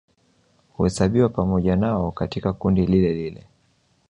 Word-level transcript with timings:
Huhesabiwa 0.75 1.29
pamoja 1.29 1.75
nao 1.75 2.11
katika 2.11 2.53
kundi 2.53 2.85
lilelile 2.85 3.47